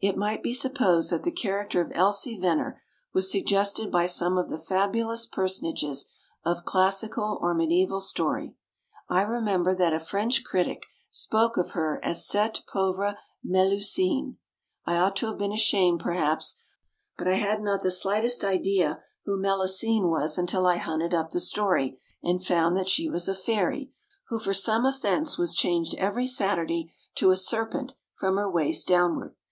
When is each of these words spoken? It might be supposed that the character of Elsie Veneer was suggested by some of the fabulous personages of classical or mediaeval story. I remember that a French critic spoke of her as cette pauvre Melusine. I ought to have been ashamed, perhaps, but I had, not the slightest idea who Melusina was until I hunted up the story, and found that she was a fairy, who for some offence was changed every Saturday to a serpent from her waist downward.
It 0.00 0.16
might 0.16 0.44
be 0.44 0.54
supposed 0.54 1.10
that 1.10 1.24
the 1.24 1.32
character 1.32 1.80
of 1.80 1.90
Elsie 1.92 2.38
Veneer 2.38 2.80
was 3.12 3.28
suggested 3.32 3.90
by 3.90 4.06
some 4.06 4.38
of 4.38 4.48
the 4.48 4.60
fabulous 4.60 5.26
personages 5.26 6.08
of 6.44 6.64
classical 6.64 7.36
or 7.40 7.52
mediaeval 7.52 8.00
story. 8.00 8.54
I 9.08 9.22
remember 9.22 9.74
that 9.74 9.92
a 9.92 9.98
French 9.98 10.44
critic 10.44 10.86
spoke 11.10 11.56
of 11.56 11.72
her 11.72 11.98
as 12.04 12.24
cette 12.28 12.60
pauvre 12.68 13.16
Melusine. 13.42 14.36
I 14.84 14.98
ought 14.98 15.16
to 15.16 15.26
have 15.26 15.38
been 15.38 15.50
ashamed, 15.50 15.98
perhaps, 15.98 16.60
but 17.18 17.26
I 17.26 17.34
had, 17.34 17.60
not 17.60 17.82
the 17.82 17.90
slightest 17.90 18.44
idea 18.44 19.02
who 19.24 19.36
Melusina 19.36 20.06
was 20.06 20.38
until 20.38 20.64
I 20.64 20.76
hunted 20.76 21.12
up 21.12 21.32
the 21.32 21.40
story, 21.40 21.98
and 22.22 22.40
found 22.40 22.76
that 22.76 22.88
she 22.88 23.10
was 23.10 23.26
a 23.26 23.34
fairy, 23.34 23.90
who 24.28 24.38
for 24.38 24.54
some 24.54 24.86
offence 24.86 25.36
was 25.36 25.56
changed 25.56 25.96
every 25.96 26.28
Saturday 26.28 26.92
to 27.16 27.32
a 27.32 27.36
serpent 27.36 27.94
from 28.14 28.36
her 28.36 28.48
waist 28.48 28.86
downward. 28.86 29.34